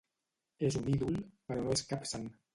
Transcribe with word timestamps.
És 0.69 0.77
un 0.79 0.89
ídol, 0.95 1.21
però 1.51 1.69
no 1.69 1.77
és 1.79 1.87
cap 1.95 2.11
sant. 2.15 2.29